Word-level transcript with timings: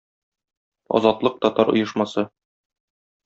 "Азатлык" 0.99 1.37
татар 1.45 1.69
оешмасы 1.73 2.25